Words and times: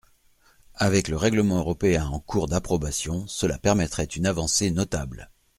Avec 0.73 1.09
le 1.09 1.15
règlement 1.15 1.59
européen 1.59 2.07
en 2.07 2.19
cours 2.19 2.47
d’approbation, 2.47 3.27
cela 3.27 3.59
permettrait 3.59 4.05
une 4.05 4.25
avancée 4.25 4.71
notable. 4.71 5.29